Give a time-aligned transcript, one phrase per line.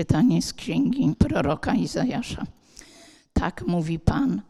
[0.00, 2.46] Czytanie z księgi proroka Izajasza.
[3.32, 4.42] Tak mówi Pan,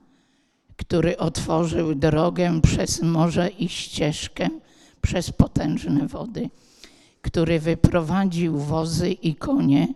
[0.76, 4.48] który otworzył drogę przez morze i ścieżkę
[5.00, 6.50] przez potężne wody,
[7.22, 9.88] który wyprowadził wozy i konie,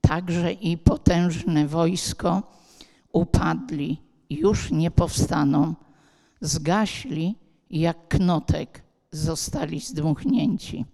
[0.00, 2.42] także i potężne wojsko
[3.12, 3.98] upadli,
[4.30, 5.74] już nie powstaną,
[6.40, 7.34] zgaśli
[7.70, 10.84] jak knotek, zostali zdmuchnięci.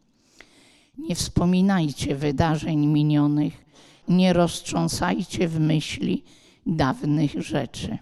[0.98, 3.70] Nie wspominajcie wydarzeń minionych,
[4.09, 6.25] nie roztrząsajcie w myśli
[6.67, 7.99] dawnych rzeczy.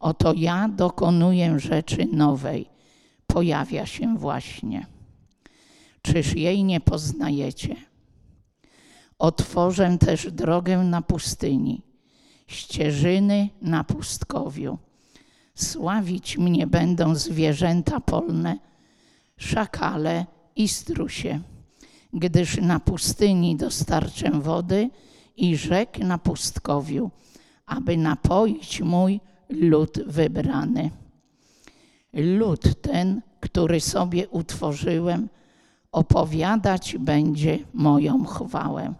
[0.00, 2.66] Oto ja dokonuję rzeczy nowej,
[3.26, 4.86] pojawia się właśnie.
[6.02, 7.76] Czyż jej nie poznajecie?
[9.18, 11.82] Otworzę też drogę na pustyni,
[12.46, 14.78] ścieżyny na pustkowiu.
[15.54, 18.58] Sławić mnie będą zwierzęta polne,
[19.36, 20.26] szakale
[20.56, 21.40] i strusie
[22.14, 24.90] gdyż na pustyni dostarczę wody
[25.36, 27.10] i rzek na pustkowiu,
[27.66, 30.90] aby napoić mój lud wybrany.
[32.12, 35.28] Lud ten, który sobie utworzyłem,
[35.92, 38.94] opowiadać będzie moją chwałę.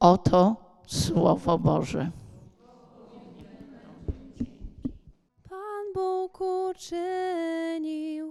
[0.00, 2.10] Oto Słowo Boże.
[5.48, 8.29] Pan Bóg uczynił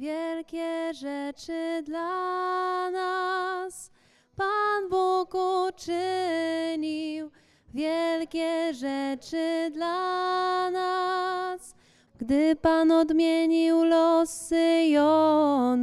[0.00, 3.90] wielkie rzeczy dla nas.
[4.36, 7.30] Pan Bóg uczynił
[7.74, 11.74] wielkie rzeczy dla nas.
[12.18, 15.80] Gdy Pan odmienił los Syjonu,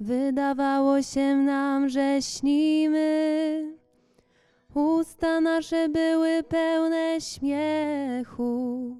[0.00, 3.76] wydawało się nam, że śnimy.
[4.74, 8.96] Usta nasze były pełne śmiechu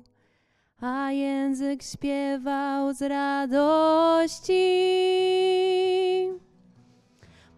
[0.82, 4.52] a język śpiewał z radości.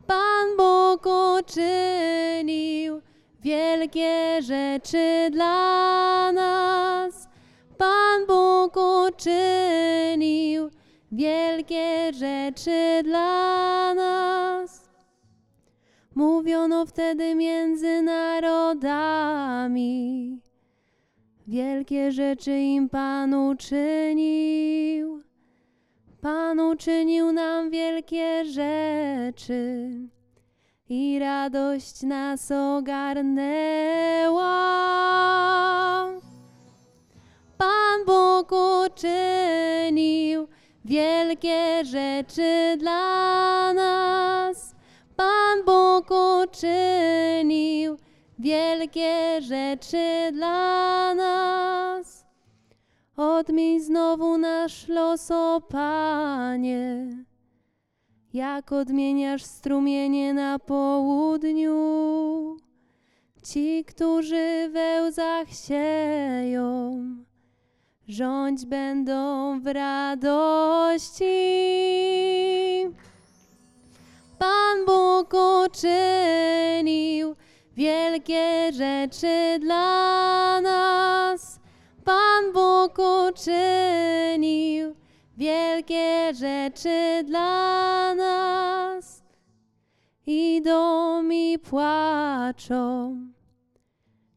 [0.06, 1.06] Pan Bóg
[1.38, 3.00] uczynił
[3.40, 7.28] wielkie rzeczy dla nas.
[7.78, 10.70] Pan Bóg uczynił
[11.12, 14.90] wielkie rzeczy dla nas.
[16.14, 19.24] Mówiono wtedy między narodami
[21.46, 25.22] Wielkie rzeczy im Pan uczynił.
[26.20, 29.90] Pan uczynił nam wielkie rzeczy
[30.88, 34.44] i radość nas ogarnęła.
[37.58, 38.52] Pan Bóg
[38.86, 40.48] uczynił
[40.84, 44.74] wielkie rzeczy dla nas.
[45.16, 46.10] Pan Bóg
[46.42, 48.03] uczynił
[48.44, 52.26] wielkie rzeczy dla nas.
[53.16, 57.06] Odmień znowu nasz los, o Panie,
[58.32, 61.76] jak odmieniasz strumienie na południu.
[63.42, 67.02] Ci, którzy we łzach sieją,
[68.08, 71.24] rządź będą w radości.
[74.38, 75.34] Pan Bóg
[75.64, 77.34] uczynił
[77.76, 81.60] wielkie rzeczy dla nas.
[82.04, 82.98] Pan Bóg
[83.28, 84.94] uczynił
[85.36, 89.22] wielkie rzeczy dla nas.
[90.26, 93.16] Idą mi płaczą,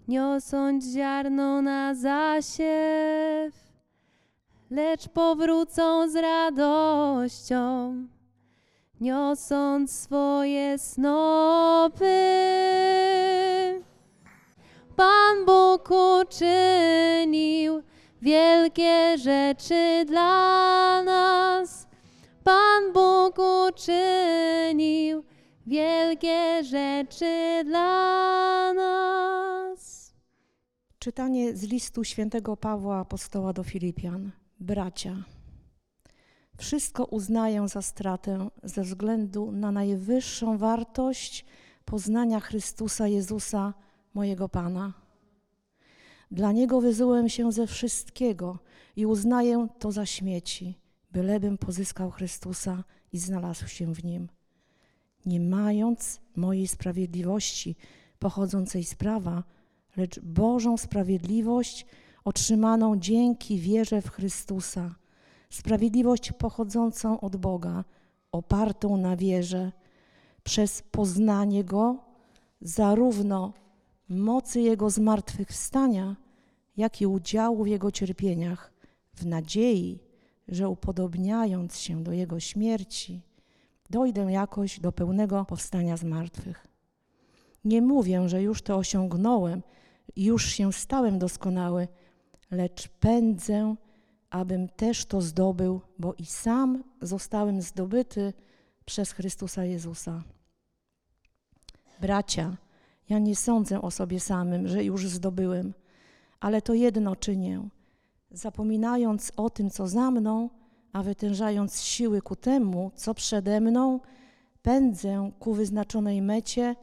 [0.07, 3.53] niosąc ziarno na zasiew,
[4.71, 7.93] lecz powrócą z radością
[9.01, 12.05] niosąc swoje snopy.
[14.97, 17.83] Pan Bóg uczynił
[18.21, 21.87] wielkie rzeczy dla nas.
[22.43, 23.37] Pan Bóg
[23.67, 25.23] uczynił
[25.67, 30.13] wielkie rzeczy dla nas.
[30.99, 34.31] Czytanie z listu świętego Pawła apostoła do Filipian.
[34.59, 35.23] Bracia,
[36.57, 41.45] wszystko uznaję za stratę ze względu na najwyższą wartość
[41.85, 43.73] poznania Chrystusa Jezusa,
[44.17, 44.93] mojego Pana.
[46.31, 48.59] Dla Niego wyzułem się ze wszystkiego
[48.95, 50.79] i uznaję to za śmieci,
[51.11, 52.83] bylebym pozyskał Chrystusa
[53.13, 54.27] i znalazł się w Nim.
[55.25, 57.75] Nie mając mojej sprawiedliwości
[58.19, 59.43] pochodzącej z prawa,
[59.97, 61.85] lecz Bożą sprawiedliwość
[62.25, 64.95] otrzymaną dzięki wierze w Chrystusa–
[65.49, 67.83] sprawiedliwość pochodzącą od Boga,
[68.31, 69.71] opartą na wierze,
[70.43, 71.95] przez poznanie Go,
[72.61, 73.53] zarówno
[74.09, 76.15] mocy Jego zmartwychwstania,
[76.77, 78.73] jak i udziału w Jego cierpieniach,
[79.13, 79.99] w nadziei,
[80.47, 83.21] że upodobniając się do Jego śmierci,
[83.89, 86.67] dojdę jakoś do pełnego powstania z martwych.
[87.65, 89.63] Nie mówię, że już to osiągnąłem,
[90.15, 91.87] już się stałem doskonały,
[92.51, 93.75] lecz pędzę,
[94.29, 98.33] abym też to zdobył, bo i sam zostałem zdobyty
[98.85, 100.23] przez Chrystusa Jezusa.
[102.01, 102.57] Bracia,
[103.09, 105.73] ja nie sądzę o sobie samym, że już zdobyłem,
[106.39, 107.69] ale to jedno czynię.
[108.31, 110.49] Zapominając o tym, co za mną,
[110.93, 113.99] a wytężając siły ku temu, co przede mną,
[114.61, 116.75] pędzę ku wyznaczonej mecie,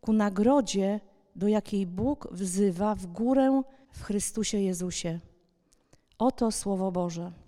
[0.00, 1.00] ku nagrodzie,
[1.36, 3.62] do jakiej Bóg wzywa w górę
[3.92, 5.20] w Chrystusie Jezusie.
[6.18, 7.41] Oto Słowo Boże.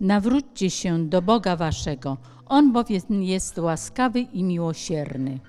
[0.00, 2.16] Nawróćcie się do Boga waszego,
[2.46, 5.40] On bowiem jest łaskawy i miłosierny.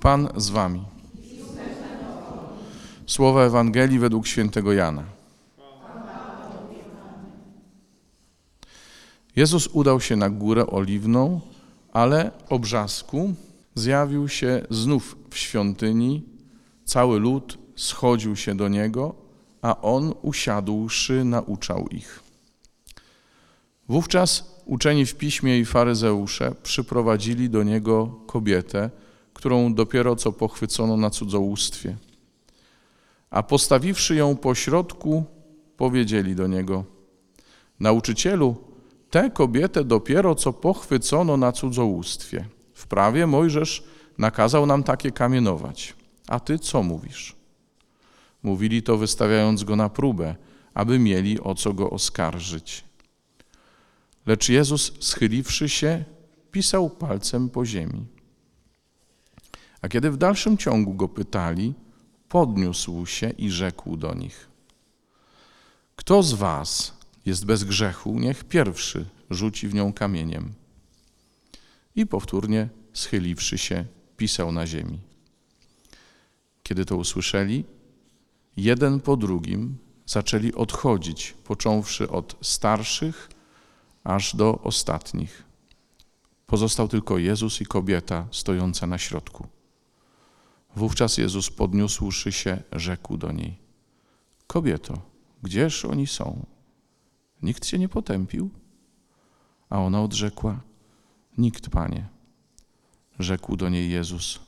[0.00, 0.93] Pan z wami.
[3.14, 5.04] Słowa Ewangelii według świętego Jana.
[9.36, 11.40] Jezus udał się na górę oliwną,
[11.92, 13.34] ale o brzasku
[13.74, 16.22] zjawił się znów w świątyni.
[16.84, 19.14] Cały lud schodził się do niego,
[19.62, 22.22] a on usiadłszy nauczał ich.
[23.88, 28.90] Wówczas uczeni w piśmie i faryzeusze przyprowadzili do niego kobietę,
[29.34, 31.96] którą dopiero co pochwycono na cudzołóstwie.
[33.34, 35.24] A postawiwszy ją po środku,
[35.76, 36.84] powiedzieli do niego:
[37.80, 38.56] Nauczycielu,
[39.10, 42.48] tę kobietę dopiero co pochwycono na cudzołóstwie.
[42.72, 43.84] W prawie Mojżesz
[44.18, 45.94] nakazał nam takie kamienować.
[46.28, 47.36] A ty co mówisz?
[48.42, 50.36] Mówili to wystawiając go na próbę,
[50.74, 52.84] aby mieli o co go oskarżyć.
[54.26, 56.04] Lecz Jezus, schyliwszy się,
[56.50, 58.06] pisał palcem po ziemi.
[59.82, 61.74] A kiedy w dalszym ciągu go pytali,
[62.34, 64.48] podniósł się i rzekł do nich:
[65.96, 66.94] Kto z was
[67.26, 70.52] jest bez grzechu, niech pierwszy rzuci w nią kamieniem.
[71.96, 73.84] I powtórnie, schyliwszy się,
[74.16, 74.98] pisał na ziemi.
[76.62, 77.64] Kiedy to usłyszeli,
[78.56, 83.28] jeden po drugim zaczęli odchodzić, począwszy od starszych
[84.04, 85.42] aż do ostatnich.
[86.46, 89.46] Pozostał tylko Jezus i kobieta stojąca na środku.
[90.76, 93.58] Wówczas Jezus podniósłszy się, rzekł do niej:
[94.46, 95.02] Kobieto,
[95.42, 96.46] gdzież oni są?
[97.42, 98.50] Nikt cię nie potępił?
[99.70, 100.60] A ona odrzekła:
[101.38, 102.08] Nikt, panie.
[103.18, 104.40] Rzekł do niej Jezus: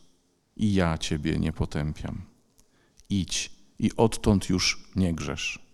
[0.57, 2.23] I ja ciebie nie potępiam.
[3.11, 5.67] Idź i odtąd już nie grzesz.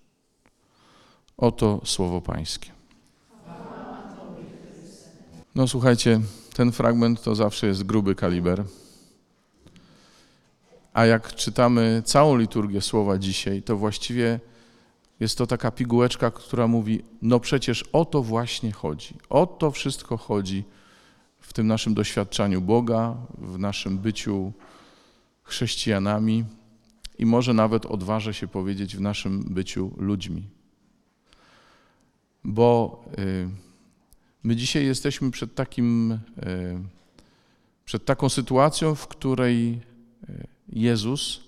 [1.36, 2.70] Oto słowo Pańskie.
[5.54, 6.20] No słuchajcie,
[6.54, 8.64] ten fragment to zawsze jest gruby kaliber.
[10.92, 14.40] A jak czytamy całą liturgię słowa dzisiaj, to właściwie
[15.20, 19.14] jest to taka pigułeczka, która mówi: No przecież o to właśnie chodzi.
[19.30, 20.64] O to wszystko chodzi
[21.40, 24.52] w tym naszym doświadczaniu Boga, w naszym byciu
[25.42, 26.44] chrześcijanami
[27.18, 30.48] i może nawet odważę się powiedzieć w naszym byciu ludźmi.
[32.44, 33.48] Bo y,
[34.42, 36.18] my dzisiaj jesteśmy przed takim, y,
[37.84, 39.80] przed taką sytuacją, w której
[40.28, 41.40] y, Jezus,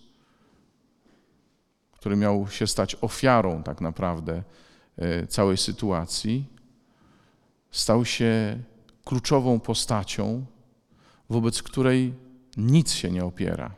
[1.93, 4.43] który miał się stać ofiarą tak naprawdę
[5.29, 6.45] całej sytuacji,
[7.71, 8.59] stał się
[9.05, 10.45] kluczową postacią,
[11.31, 12.15] wobec której
[12.57, 13.75] nic się nie opiera.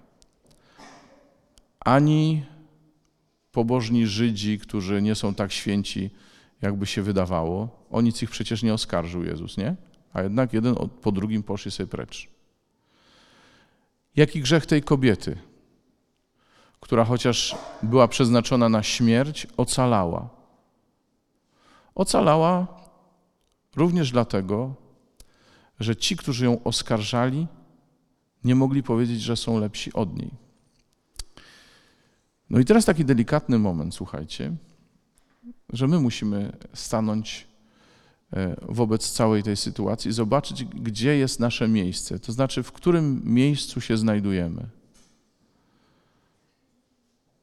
[1.80, 2.44] Ani
[3.52, 6.10] pobożni Żydzi, którzy nie są tak święci,
[6.62, 9.76] jakby się wydawało, o nic ich przecież nie oskarżył Jezus, nie?
[10.12, 12.28] A jednak jeden po drugim poszli sobie precz.
[14.16, 15.38] Jaki grzech tej kobiety,
[16.80, 20.28] która chociaż była przeznaczona na śmierć, ocalała?
[21.94, 22.66] Ocalała
[23.76, 24.74] również dlatego,
[25.80, 27.46] że ci, którzy ją oskarżali,
[28.44, 30.30] nie mogli powiedzieć, że są lepsi od niej.
[32.50, 34.56] No i teraz taki delikatny moment, słuchajcie,
[35.72, 37.46] że my musimy stanąć
[38.62, 43.96] wobec całej tej sytuacji, zobaczyć, gdzie jest nasze miejsce, to znaczy, w którym miejscu się
[43.96, 44.68] znajdujemy.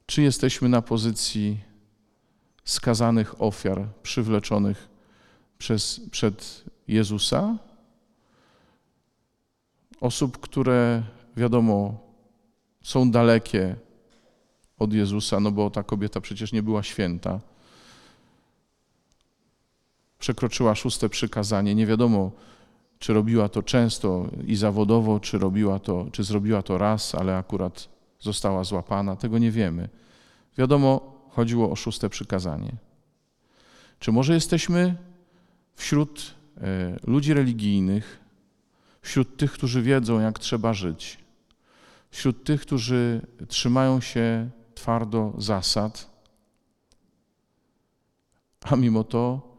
[0.06, 1.60] Czy jesteśmy na pozycji
[2.64, 4.90] skazanych ofiar przywleczonych
[5.58, 7.58] przez, przed Jezusa?
[10.02, 11.04] Osób, które
[11.38, 11.98] wiadomo
[12.82, 13.76] są dalekie
[14.80, 17.40] od Jezusa, no bo ta kobieta przecież nie była święta.
[20.24, 21.76] Przekroczyła szóste przykazanie.
[21.76, 22.32] Nie wiadomo,
[23.00, 27.90] czy robiła to często i zawodowo, czy robiła to, czy zrobiła to raz, ale akurat
[28.20, 29.16] została złapana.
[29.16, 29.90] Tego nie wiemy.
[30.58, 32.72] Wiadomo, chodziło o szóste przykazanie.
[34.00, 34.96] Czy może jesteśmy
[35.76, 38.20] wśród e, ludzi religijnych,
[39.02, 41.20] wśród tych, którzy wiedzą, jak trzeba żyć,
[42.12, 46.10] wśród tych, którzy trzymają się twardo zasad,
[48.62, 49.53] a mimo to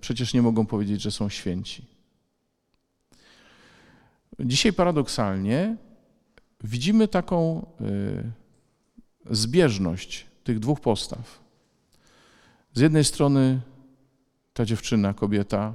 [0.00, 1.84] przecież nie mogą powiedzieć, że są święci.
[4.40, 5.76] Dzisiaj paradoksalnie
[6.64, 11.40] widzimy taką e, zbieżność tych dwóch postaw.
[12.74, 13.60] Z jednej strony
[14.52, 15.74] ta dziewczyna, kobieta,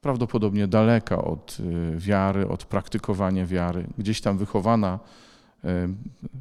[0.00, 4.98] prawdopodobnie daleka od e, wiary, od praktykowania wiary, gdzieś tam wychowana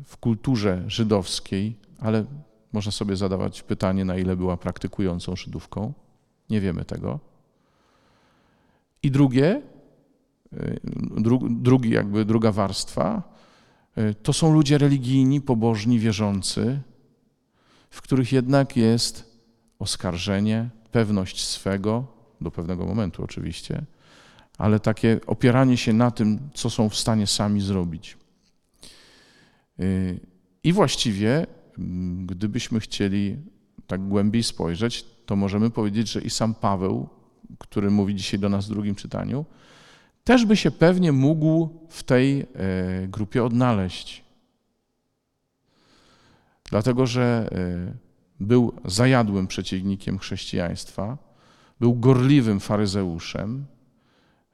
[0.05, 2.25] w kulturze żydowskiej, ale
[2.73, 5.93] można sobie zadawać pytanie, na ile była praktykującą Żydówką.
[6.49, 7.19] Nie wiemy tego.
[9.03, 9.61] I drugie,
[10.53, 10.79] y,
[11.17, 13.35] dru, drugi jakby druga warstwa,
[13.97, 16.81] y, to są ludzie religijni, pobożni, wierzący,
[17.89, 19.39] w których jednak jest
[19.79, 22.07] oskarżenie, pewność swego,
[22.41, 23.85] do pewnego momentu oczywiście,
[24.57, 28.17] ale takie opieranie się na tym, co są w stanie sami zrobić.
[29.79, 30.19] Y,
[30.63, 33.37] I właściwie, mm, gdybyśmy chcieli
[33.87, 37.09] tak głębiej spojrzeć, to możemy powiedzieć, że i sam Paweł,
[37.57, 39.45] który mówi dzisiaj do nas w drugim czytaniu,
[40.23, 42.45] też by się pewnie mógł w tej e,
[43.07, 44.23] grupie odnaleźć.
[46.69, 47.93] Dlatego, że e,
[48.39, 51.17] był zajadłym przeciwnikiem chrześcijaństwa,
[51.79, 53.65] był gorliwym faryzeuszem,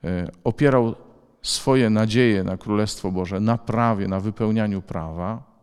[0.03, 0.95] e, opierał
[1.41, 5.54] swoje nadzieje na Królestwo Boże, na prawie, na wypełnianiu prawa.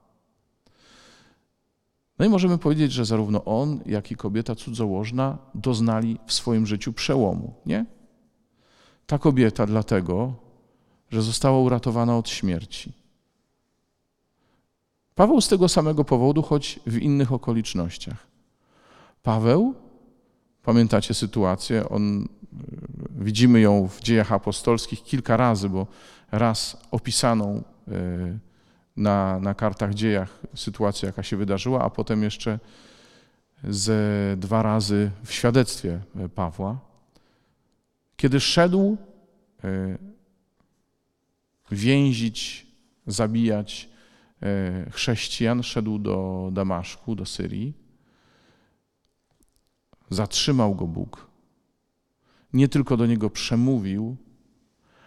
[2.22, 6.92] No i możemy powiedzieć, że zarówno on, jak i kobieta cudzołożna doznali w swoim życiu
[6.92, 7.86] przełomu, nie?
[9.06, 10.34] Ta kobieta dlatego,
[11.10, 12.92] że została uratowana od śmierci.
[15.14, 18.26] Paweł z tego samego powodu, choć w innych okolicznościach.
[19.22, 19.74] Paweł,
[20.62, 22.28] pamiętacie sytuację, on
[23.18, 25.86] Widzimy ją w dziejach apostolskich kilka razy, bo
[26.32, 27.92] raz opisaną e,
[28.96, 32.58] na, na kartach dziejach sytuację, jaka się wydarzyła, a potem jeszcze
[33.64, 34.00] ze
[34.36, 36.00] dwa razy w świadectwie
[36.34, 36.78] Pawła,
[38.16, 38.96] kiedy szedł
[39.64, 39.98] e,
[41.70, 42.66] więzić,
[43.06, 43.88] zabijać
[44.42, 47.72] e, chrześcijan, szedł do Damaszku, do Syrii,
[50.10, 51.32] zatrzymał go Bóg
[52.52, 54.16] nie tylko do niego przemówił,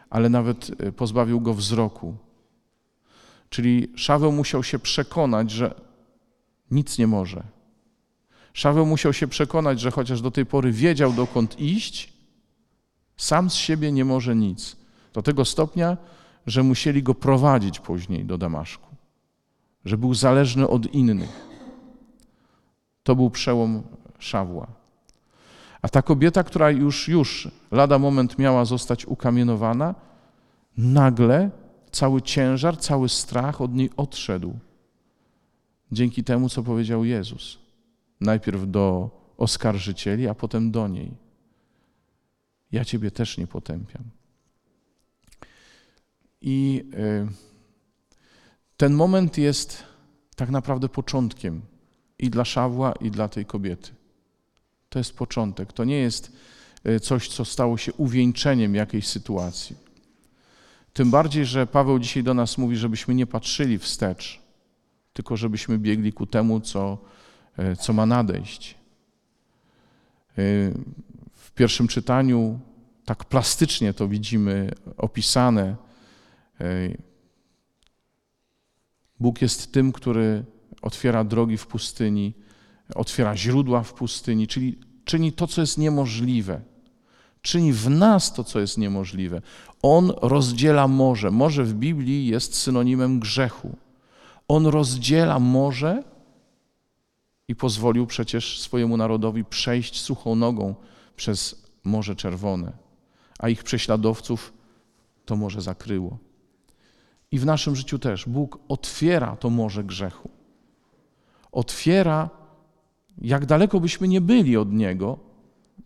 [0.10, 2.18] ale nawet e, pozbawił go wzroku.
[3.56, 5.76] Czyli Szaweł musiał się przekonać, że
[6.72, 7.44] nic nie może.
[8.54, 12.14] Szaweł musiał się przekonać, że chociaż do tej pory wiedział, dokąd iść,
[13.18, 14.76] sam z siebie nie może nic.
[15.14, 15.98] Do tego stopnia,
[16.48, 18.96] że musieli go prowadzić później do Damaszku,
[19.86, 21.48] że był zależny od innych.
[23.04, 23.84] To był przełom
[24.20, 24.68] Szawła.
[25.82, 29.96] A ta kobieta, która już, już lada moment miała zostać ukamienowana,
[30.78, 31.65] nagle
[31.96, 34.60] cały ciężar, cały strach od niej odszedł.
[35.92, 37.58] Dzięki temu, co powiedział Jezus.
[38.22, 41.12] Najpierw do oskarżycieli, a potem do niej.
[42.72, 44.04] Ja Ciebie też nie potępiam.
[46.42, 47.28] I y,
[48.78, 49.84] ten moment jest
[50.36, 51.62] tak naprawdę początkiem
[52.20, 53.92] i dla Szawła, i dla tej kobiety.
[54.90, 55.74] To jest początek.
[55.74, 56.32] To nie jest
[56.84, 59.85] e, coś, co stało się uwieńczeniem jakiejś sytuacji.
[60.96, 64.42] Tym bardziej, że Paweł dzisiaj do nas mówi, żebyśmy nie patrzyli wstecz,
[65.14, 66.98] tylko żebyśmy biegli ku temu, co,
[67.58, 68.72] e, co ma nadejść.
[68.72, 68.76] E,
[71.34, 72.60] w pierwszym czytaniu
[73.06, 75.76] tak plastycznie to widzimy opisane.
[79.20, 80.46] Bóg jest tym, który
[80.82, 82.34] otwiera drogi w pustyni,
[82.96, 86.62] otwiera źródła w pustyni, czyli czyni to, co jest niemożliwe.
[87.46, 89.42] Czyni w nas to, co jest niemożliwe.
[89.82, 91.32] On rozdziela morze.
[91.32, 93.76] Morze w Biblii jest synonimem grzechu.
[94.48, 96.04] On rozdziela morze
[97.48, 100.76] i pozwolił przecież swojemu narodowi przejść suchą nogą
[101.16, 102.72] przez Morze Czerwone,
[103.40, 104.54] a ich prześladowców
[105.26, 106.18] to morze zakryło.
[107.32, 110.30] I w naszym życiu też Bóg otwiera to morze grzechu.
[111.52, 112.30] Otwiera,
[113.22, 115.35] jak daleko byśmy nie byli od Niego,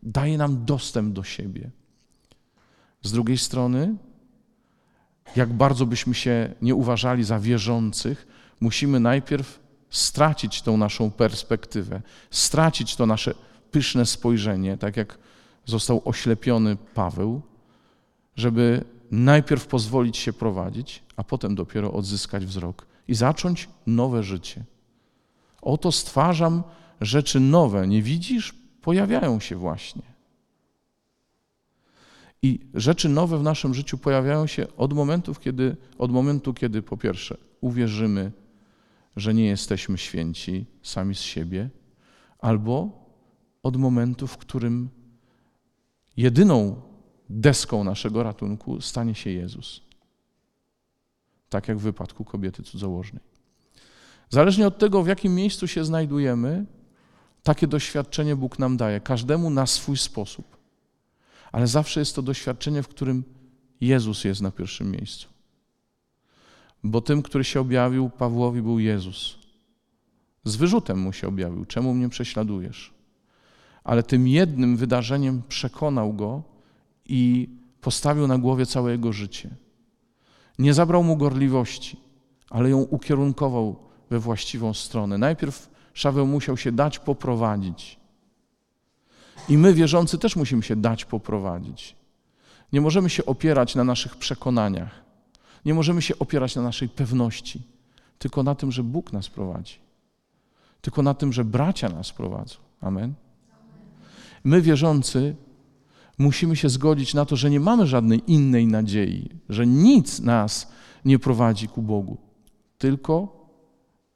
[0.03, 1.69] daje nam dostęp do siebie.
[3.01, 3.95] Z drugiej strony,
[5.35, 8.27] jak bardzo byśmy się nie uważali za wierzących,
[8.59, 13.33] musimy najpierw stracić tą naszą perspektywę, stracić to nasze
[13.71, 15.17] pyszne spojrzenie, tak jak
[15.65, 17.41] został oślepiony Paweł,
[18.35, 24.63] żeby najpierw pozwolić się prowadzić, a potem dopiero odzyskać wzrok i zacząć nowe życie.
[25.61, 26.63] Oto stwarzam
[27.01, 27.87] rzeczy nowe.
[27.87, 28.55] Nie widzisz?
[28.89, 30.01] Pojawiają się właśnie.
[32.41, 36.97] I rzeczy nowe w naszym życiu pojawiają się od, momentów, kiedy, od momentu, kiedy po
[36.97, 38.31] pierwsze uwierzymy,
[39.15, 41.69] że nie jesteśmy święci sami z siebie,
[42.39, 43.05] albo
[43.63, 44.89] od momentu, w którym
[46.17, 46.81] jedyną
[47.29, 49.81] deską naszego ratunku stanie się Jezus.
[51.49, 53.23] Tak jak w wypadku kobiety cudzołożnej.
[54.29, 56.65] Zależnie od tego, w jakim miejscu się znajdujemy,
[57.43, 60.57] takie doświadczenie Bóg nam daje, każdemu na swój sposób.
[61.51, 63.23] Ale zawsze jest to doświadczenie, w którym
[63.81, 65.27] Jezus jest na pierwszym miejscu.
[66.83, 69.39] Bo tym, który się objawił Pawłowi, był Jezus.
[70.43, 72.93] Z wyrzutem mu się objawił: Czemu mnie prześladujesz?
[73.83, 76.43] Ale tym jednym wydarzeniem przekonał go
[77.05, 77.49] i
[77.81, 79.49] postawił na głowie całe jego życie.
[80.59, 81.97] Nie zabrał mu gorliwości,
[82.49, 83.79] ale ją ukierunkował
[84.09, 85.17] we właściwą stronę.
[85.17, 87.99] Najpierw Szaweł musiał się dać poprowadzić.
[89.49, 91.95] I my, wierzący, też musimy się dać poprowadzić.
[92.73, 95.01] Nie możemy się opierać na naszych przekonaniach.
[95.65, 97.61] Nie możemy się opierać na naszej pewności,
[98.19, 99.75] tylko na tym, że Bóg nas prowadzi.
[100.81, 102.55] Tylko na tym, że bracia nas prowadzą.
[102.81, 103.13] Amen.
[104.43, 105.35] My, wierzący,
[106.17, 110.71] musimy się zgodzić na to, że nie mamy żadnej innej nadziei, że nic nas
[111.05, 112.17] nie prowadzi ku Bogu,
[112.77, 113.38] tylko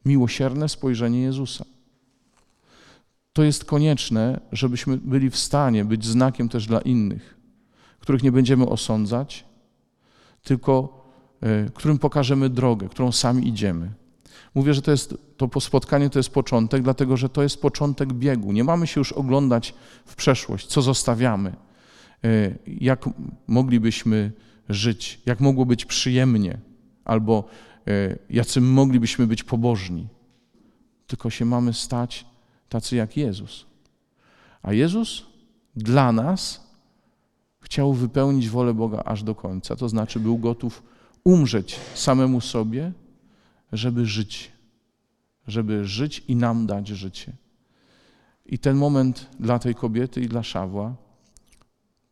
[0.05, 1.65] miłosierne spojrzenie Jezusa.
[3.33, 7.37] To jest konieczne, żebyśmy byli w stanie być znakiem też dla innych,
[7.99, 9.45] których nie będziemy osądzać,
[10.43, 11.03] tylko
[11.41, 13.91] e, którym pokażemy drogę, którą sami idziemy.
[14.55, 18.51] Mówię, że to jest to spotkanie to jest początek, dlatego że to jest początek biegu.
[18.51, 19.73] Nie mamy się już oglądać
[20.05, 21.49] w przeszłość, co zostawiamy,
[22.23, 23.09] e, jak
[23.47, 24.31] moglibyśmy
[24.69, 26.57] żyć, jak mogło być przyjemnie,
[27.05, 27.43] albo
[28.29, 30.07] jacy moglibyśmy być pobożni.
[31.07, 32.25] Tylko się mamy stać
[32.69, 33.65] tacy jak Jezus.
[34.61, 35.25] A Jezus
[35.75, 36.67] dla nas
[37.59, 40.83] chciał wypełnić wolę Boga aż do końca, to znaczy był gotów
[41.23, 42.91] umrzeć samemu sobie,
[43.71, 44.51] żeby żyć,
[45.47, 47.33] żeby żyć i nam dać życie.
[48.45, 50.95] I ten moment dla tej kobiety i dla Szawła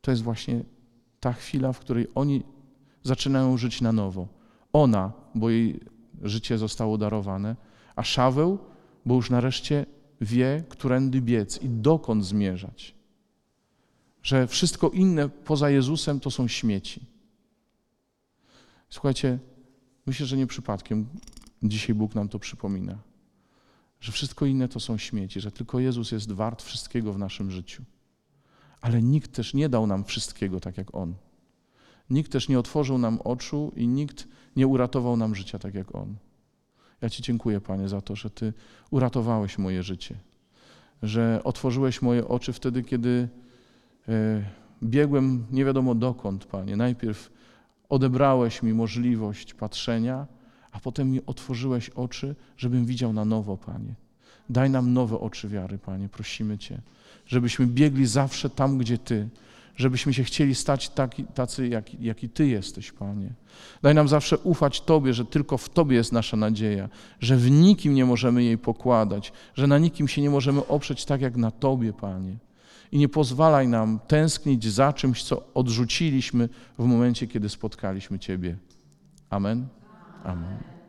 [0.02, 0.64] to jest właśnie
[1.20, 2.44] ta chwila, w której oni
[3.04, 4.28] zaczynają żyć na nowo.
[4.74, 5.80] Ona, bo jej
[6.22, 7.56] życie zostało darowane,
[7.96, 8.60] a Szaweł,
[9.06, 9.86] bo już nareszcie
[10.22, 12.96] wie, którędy biec i dokąd zmierzać.
[14.24, 17.06] Że wszystko inne poza Jezusem to są śmieci.
[18.90, 19.40] Słuchajcie,
[20.06, 21.08] myślę, że nie przypadkiem
[21.64, 22.98] dzisiaj Bóg nam to przypomina.
[24.00, 27.84] Że wszystko inne to są śmieci, że tylko Jezus jest wart wszystkiego w naszym życiu.
[28.82, 31.14] Ale nikt też nie dał nam wszystkiego tak jak On.
[32.12, 36.16] Nikt też nie otworzył nam oczu i nikt nie uratował nam życia tak jak On.
[37.02, 38.54] Ja Ci dziękuję, Panie, za to, że Ty
[38.92, 40.16] uratowałeś moje życie,
[41.04, 43.28] że otworzyłeś moje oczy wtedy, kiedy
[44.08, 44.44] e,
[44.84, 46.78] biegłem nie wiadomo dokąd, Panie.
[46.78, 47.32] Najpierw
[47.90, 50.28] odebrałeś mi możliwość patrzenia,
[50.72, 53.96] a potem mi otworzyłeś oczy, żebym widział na nowo, Panie.
[54.50, 56.82] Daj nam nowe oczy wiary, Panie, prosimy Cię,
[57.26, 59.30] żebyśmy biegli zawsze tam, gdzie Ty,
[59.76, 63.34] żebyśmy się chcieli stać taki, tacy, jak, jaki Ty jesteś, Panie.
[63.82, 67.94] Daj nam zawsze ufać Tobie, że tylko w Tobie jest nasza nadzieja, że w nikim
[67.94, 71.94] nie możemy jej pokładać, że na nikim się nie możemy oprzeć tak jak na Tobie,
[71.94, 72.38] Panie.
[72.92, 78.58] I nie pozwalaj nam tęsknić za czymś, co odrzuciliśmy w momencie, kiedy spotkaliśmy Ciebie.
[79.30, 79.68] Amen.
[80.24, 80.81] Amen.